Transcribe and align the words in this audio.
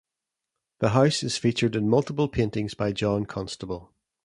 The 0.79 0.89
house 0.97 1.21
is 1.21 1.37
featured 1.37 1.75
in 1.75 1.87
multiple 1.87 2.27
paintings 2.27 2.73
by 2.73 2.91
John 2.91 3.27
Constable. 3.27 3.93